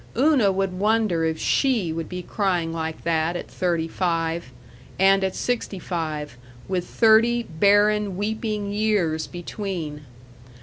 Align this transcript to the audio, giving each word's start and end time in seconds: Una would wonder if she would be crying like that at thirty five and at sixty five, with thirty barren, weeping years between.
Una 0.17 0.51
would 0.51 0.73
wonder 0.79 1.25
if 1.25 1.37
she 1.37 1.93
would 1.93 2.09
be 2.09 2.23
crying 2.23 2.73
like 2.73 3.03
that 3.03 3.35
at 3.35 3.47
thirty 3.51 3.87
five 3.87 4.51
and 4.97 5.23
at 5.23 5.35
sixty 5.35 5.77
five, 5.77 6.37
with 6.67 6.87
thirty 6.87 7.43
barren, 7.43 8.17
weeping 8.17 8.71
years 8.71 9.27
between. 9.27 10.01